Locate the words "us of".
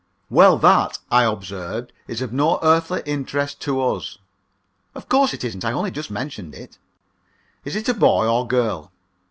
3.83-5.07